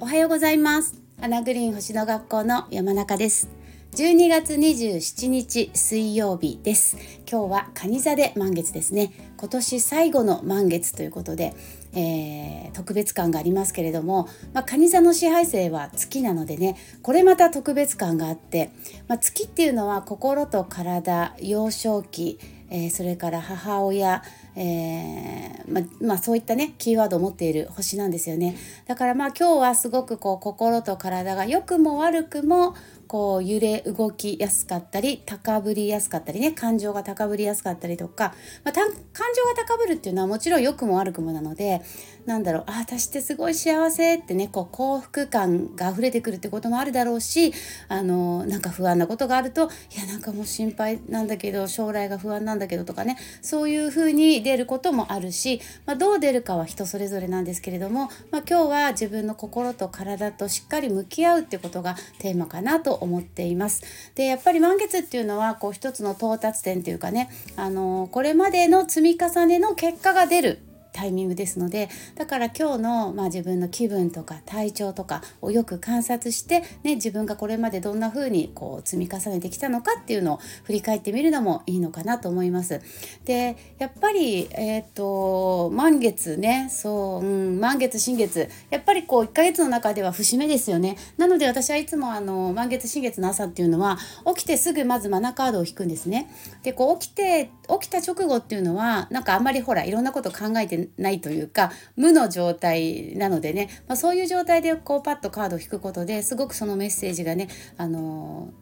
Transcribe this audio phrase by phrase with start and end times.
[0.00, 1.00] おはようございます。
[1.20, 3.48] アナグリーン星の学校の山中です。
[3.92, 6.96] 12月27日水曜日です。
[7.30, 9.12] 今日は蟹座で満月ですね。
[9.36, 11.54] 今年最後の満月ということで、
[11.92, 18.72] えー、特別感がありますけれども、まあ、蟹座の支配性は月なのでねこれまた特別感があって、
[19.06, 24.22] まあ、月っていうのは心と体幼少期えー、それから母親、
[24.56, 28.56] えー、ままあ、そういったねキーワードを持っている星なんですよね。
[28.86, 32.74] だからまあ今日はすごくこう心と体が良くも悪くも
[33.06, 41.82] こう揺れ動きやすかったり高ぶりやすかったりね感情が高ぶりやすかったりとか、まあ、感情が高ぶるっていうのはもちろん良くも悪くもなので
[42.26, 47.52] なんだろうあ私ってすごい幸せってねこう幸福感が溢れてくるってこともあるだろうし
[47.88, 63.82] あのなんか不安なことがあるといやなんかもう心配なんだけど将来が不安なんだけどとかねそういうふうに出ることもあるし、まあ、どう出るかは人それぞれなんですけれども、まあ、今日は自分の心と体としっかり向き合うってことがテーマかなと思っています。
[64.14, 70.60] でやっぱり満月っていうのはこう一つの到達点というかねあのこれまでの積み重ねの結果が出る
[70.94, 82.80] タイミングですのでだから今日の、まあ、自分の気分とか体調とかをよく観察して、ね、自分がこれまでどんな風にこう積み重ねてきたのかっていうのを振り返ってみるのもいいのかなと思います。
[83.24, 90.96] でやっぱり、えーと、満月ねそう、うん、満月新月やっぱりこう1ヶ月の中では節目ですよね。
[91.18, 93.98] なので私はいつもあの満月新月の朝っていうのは
[94.36, 96.30] 起きてすぐまずマナカードを引くんですね。
[96.62, 97.50] でこう起きて
[97.80, 108.52] 起きた直後っていうのはなんかあんまりほらいろんなこと考えてないというか無の状態なのでね、まあ、そういう状態でこうパッとカードを引くことですごくそのメッセージがね、あの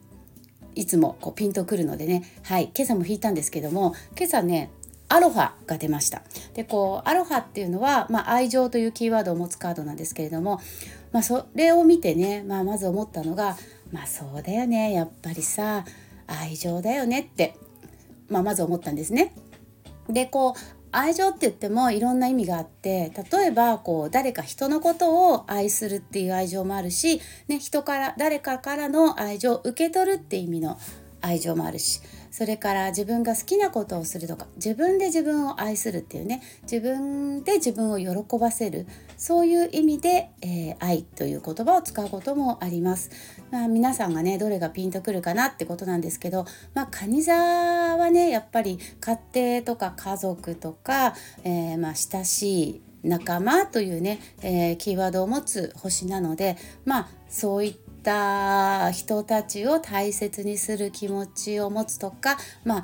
[0.75, 4.71] ー、いつもこうピンとくるのでねはい今朝も引いたんですけども今朝ね
[5.09, 6.23] アロハが出ました
[6.55, 10.59] でこうアロハっていうのは、まあ、愛情というキーワードを持つカードなんですけれども、
[11.11, 13.55] まあ、それを見てね、まあ、まず思ったのが
[13.91, 15.85] まあそうだよねやっぱりさ
[16.25, 17.55] 愛情だよねって、
[18.29, 19.35] まあ、まず思ったんですね。
[20.09, 30.77] でこう愛情って言ってもいろんな意味があって例えばこう誰か人のことを愛するっていう愛情もあるし、ね、人から誰かからの愛情を受け取るって意味の
[31.19, 32.01] 愛情もあるし
[32.33, 43.11] それから自分が好きなことをするとか自分で自分を愛するっていうね自分で自分を喜ばせるそういう意味で、えー、愛という言葉を使うこともあります。
[43.51, 49.19] まあ、皆さんがねどれがピンとくるかなってことなんですけど、まあ、蟹座はねやっぱり家
[49.59, 51.13] 庭とか家族とか、
[51.43, 62.83] えー、まあ親しい仲間というね、えー、キーワードを持つ星なのでまあそういったった人たちを大切にする気持ちを持つとか、ま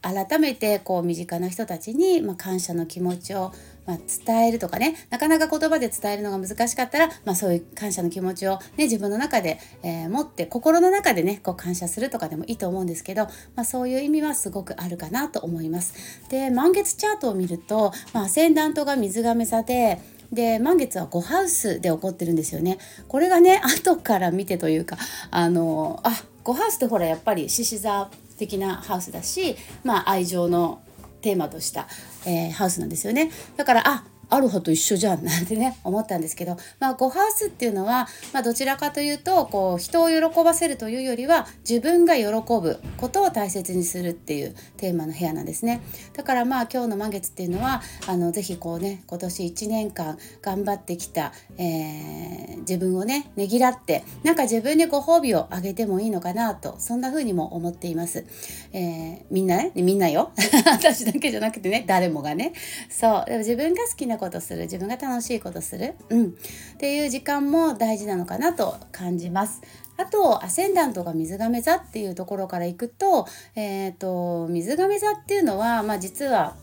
[0.00, 3.52] あ、改めてこう身近な人たちに、まあ、感謝の気持ちを、
[3.86, 13.24] まあ、伝えるとかねなかなか言葉で伝えるのが難しかったら、まあ、そういう感謝の気持ちを、ね、自分の中で、えー、持って心の中でねこう感謝するとかでもいいと思うんですけど、
[13.56, 15.94] まあ、そういう意味はすごくあるかなと思います。
[16.28, 20.00] で満月チャートを見ると、まあ、アセンダントが水亀座で
[20.32, 22.78] で満月は5ハウスで起こってるんですよね。
[23.08, 24.96] これがね 後から見てというか
[25.30, 26.10] あのあ
[26.44, 30.80] 5ハウスってほらやっぱり獅子座的なハウスだしまあ愛情の
[31.20, 31.86] テーマとした、
[32.24, 33.30] えー、ハウスなんですよね。
[33.56, 45.82] だからあアロハと一緒じゃんなんてね思ったんですけど、まあ、ゴハウスっていうのは、まあ、どちらかというとこう人を喜ばせるというよりは自分が喜ぶことを大切にするっていうテーマの部屋なんですね。
[46.14, 58.24] だからまあ今日の満月っていうのはあのぜひこうね今年1年間頑張ってきた、えー、自分をねねぎらってなんか自分にご褒美をあげてもいいのかなとそんな風にも思っています、
[58.72, 60.32] えー、みんなねみんなよ。
[60.66, 62.52] 私だけじゃなくてね誰もがね。
[62.88, 63.24] そう。
[63.26, 64.62] でも自分が好きなことする。
[64.62, 66.30] 自分が楽しいことする、うん、っ
[66.78, 69.60] ていう時間も大事なのかなと感じます。
[69.96, 76.56] あとアセンダントが水亀座っていうところからいくと,、えーと、水亀座っていうのは、まあ、実は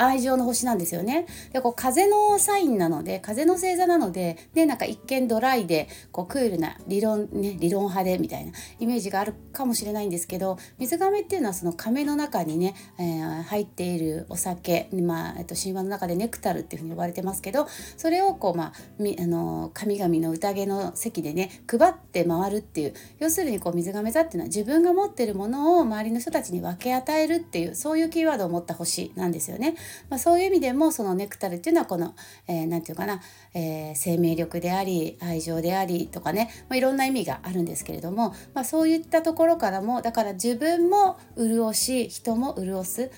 [0.00, 1.26] 愛情の星なんですよね。
[1.52, 29.74] でこう風のサインなので風の星座なのででなんか一見ドライでこうクールな理論ね理論派でみたいなイメージがあるかもしれないんですけど水亀っていうのはその亀の中にね、えー、入っているお酒、まあえっと、神話の中でネクタルっていうふうに呼ばれてますけどそれをこう、まあ、みあの神々の宴の席でね配って回るっていう要するにこう水亀座っていうのは自分が持ってるものを周りの人たちに分け与えるっていうそういうキーワードを持った星なんですよね。
[30.08, 32.14] まあ、そういう意味でもそのネクタルっていうのはこの
[32.46, 33.20] 何、えー、て言うかな、
[33.54, 43.10] えー、生命力であり愛情でありとかね、まあ、いろんな意味があるんですけれども、まあ、そういったところからもだから自分も潤し人も潤す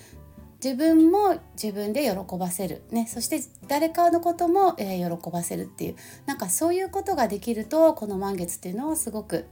[0.63, 5.97] 自分も自分で喜ばせる、ね、そして誰かのことも、えー、喜ばせるっていう
[6.27, 9.47] なんかそういうことができるとこの満月っていうのはすごく、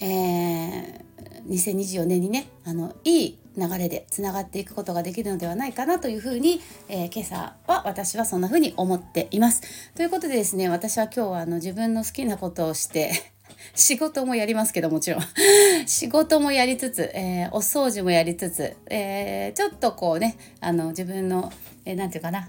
[0.00, 1.00] えー、
[1.46, 9.62] 2024年にねあのいい流れでつながっていくことができるのではないかなというふうに、えー、今朝は私はそんなふうに思っています。
[9.94, 13.12] ということでですね私は今日はあの自分の好きなことをして
[13.74, 15.20] 仕事もやりますけどもちろん
[15.86, 21.52] 仕事もやりつつ、えー、お掃除もやりつつ、えー、ちょっとこうねあの自分の
[21.84, 22.48] 何、えー、て言うかな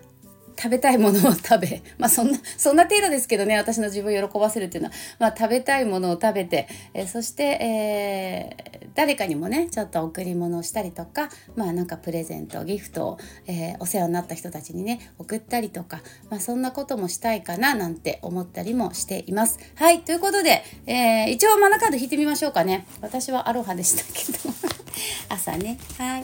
[0.62, 13.18] 食べたいものを食べ まあそんなそんな程度ですけどね私の自分を喜ばせるっていうのは、まあ、食べたいものを食べて、えー、そして、えー、誰かにもねちょっと贈り物をしたりとかまあなんかプレゼントギフトを、
[13.48, 19.58] えー、お世話になった人たちにね送ったりとか、まあ、そんなこともしたいかななんて思ったりもしています。
[19.74, 22.86] はいということで、えー、一応マナカード引いてみましょうかね。
[23.02, 24.54] 私はアロハでしたけど。
[25.30, 25.80] 朝ね。
[25.98, 26.24] はい。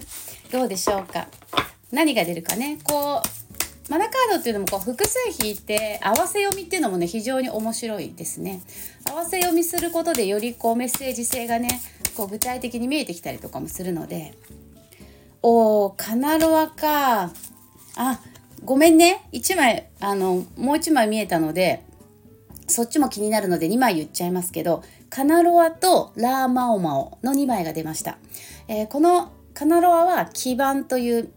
[0.52, 1.28] どうでしょうか。
[1.92, 2.78] 何が出るかね。
[2.84, 3.37] こう
[3.90, 8.62] マナカードっていうのもこう複数引いて合わせ読みっていうのもね非常に面白いですね。
[9.10, 11.70] 合わせ読みすることでよりこうメッセージ性がね
[12.16, 14.34] こう具体的に見えてきたりとかもするので。
[15.44, 17.32] おーカナロアか。
[17.96, 18.20] あ
[18.66, 19.28] ごめんね。
[19.32, 21.84] 1枚あのもう1枚見えたので
[22.68, 28.18] そっちも気になるので2枚言っちゃいますけどカナロアとラーマオマオの2枚が出ました、
[28.68, 31.32] えー、このカナロアは基盤という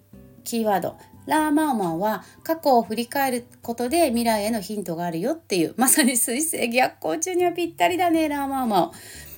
[0.44, 0.96] キーワード。
[1.30, 8.90] ラーマーマンは過去を振り返ることで未来へのヒントがあるよっていうまさに水星逆行中にはぴったりだねラーマーマン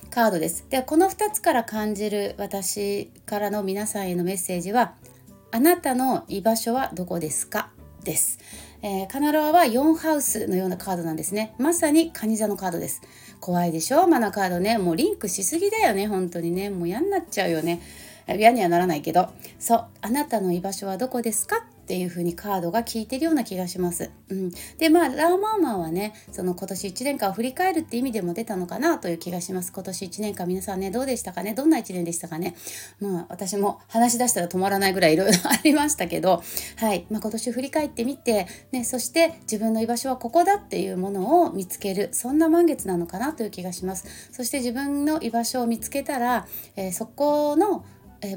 [0.09, 0.65] カードです。
[0.69, 4.95] でこの2つから感じる私からの皆さんへのメッセージは
[5.51, 7.71] 「あなたの居場所はどこですか?」
[8.03, 8.39] です。
[8.81, 11.53] えー、カナロアは4ハウスのようなカードなんですね。
[11.57, 13.01] まさにカニ座のカードです。
[13.39, 14.07] 怖いでしょ？
[14.07, 14.77] マナカードね。
[14.77, 16.69] もうリンクしすぎだよね、本当にね。
[16.69, 17.81] もう嫌になっちゃうよね。
[18.27, 19.29] 嫌にはならないけど。
[19.57, 21.65] そう、あなたの居場所はどこですか？
[21.83, 24.09] っていう風にカードが効いてるような気がします。
[24.29, 29.73] うん、でまあラーマーマンはねその今年1年間を振り返るって意味でも出たのかなという気がします。
[29.73, 31.53] 今年1年間皆さんねどうでしたかね？
[31.53, 32.55] どんな1年でしたかね？
[33.01, 36.41] まあ私も話し出したら止まらないぐらいいろいろありましたけど
[36.77, 44.05] はい、まあ、今年振り返ってみて、ね、そして自分の居場所はここだっていうものを見つけるそんな満月なのかなという気がします。
[44.31, 47.83] そして自分の居場所を見つけたら、えー、そこの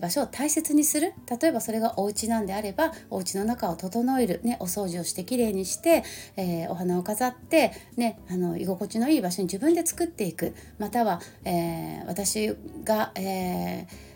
[0.00, 1.14] 場所を大切にする。
[1.40, 6.04] 例えばそれがお家なんであればお家の中を整える、ね、お掃除をしてきれいにして、
[6.36, 10.54] えー、お花を飾って、ね、あの居心地のいい場所に自分で作っていく。
[10.78, 14.15] または、えー、私が、えー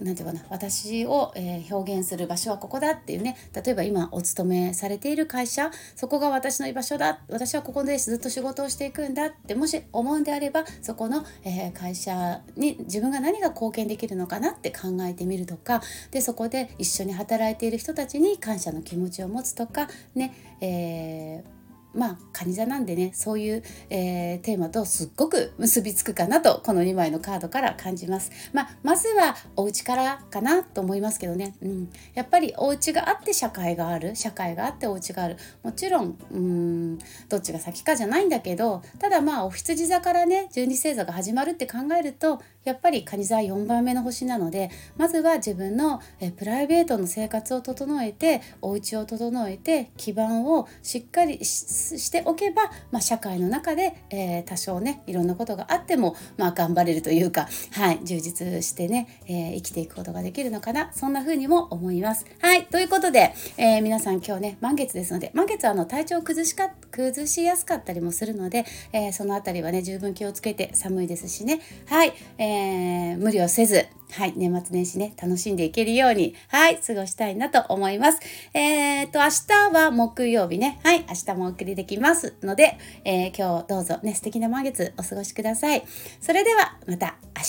[0.00, 21.61] なんていうかな私を、えー、表現する場所はここだっていうね例えば今お勤めされている会社そこが私の居場所だ私はここでずっと仕事をしていくんだってもし思うんであればそこの、え、会社に自分が何が貢献できるのかなって考えてみるとかでそこで一緒に働いている人たちに感謝の気持ちを持つとかね、えー
[21.94, 28.30] まあ蟹座なんでねそういう、えー、テーマとすっごく結びつくかなとこの2枚のカードから感じます。
[28.52, 35.36] まあ、まずはお家からかなと思いますけどね、うん、やっぱりお家があって社会がある社会があってお家がある。
[35.62, 36.98] もちろんうん
[37.28, 51.44] どっちが先かじゃないんだけどただまあお羊座からね十二星座が始まるって考えるとやっぱり蟹座4番目の星なのでまずは自分のえプライベートの生活を整えてお家を整えて基盤をしっかり
[51.82, 62.26] しておけば、まあ、社会の中で、えー、多少ねいろんなことがあっても、まあ、頑張れるというか、はい、充実してね、えー、生きていくことができるのかなそんな風にも思います。
[62.40, 78.20] はいということで、えー、皆さん今日ね満月ですので満月はあの体調を崩しか崩しやすかったりもするので、えその辺りはね十分気をつけて寒いですしねはい、ええー、無理をせず、はい、年末年始ね、楽しんでいけるように、はい、過ごしたいなと思います。
[78.54, 85.82] えー、と、明日は木曜日ね、はい、明日もお送りできますので、えー、今日どうぞね、素敵な満月お過ごしください。
[86.20, 87.42] それでは、また明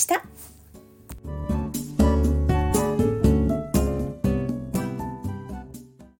[1.50, 1.53] 日。